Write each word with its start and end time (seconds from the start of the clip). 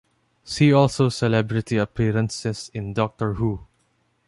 See 0.43 0.73
also 0.73 1.09
Celebrity 1.09 1.77
appearances 1.77 2.71
in 2.73 2.91
Doctor 2.95 3.35
Who. 3.35 3.67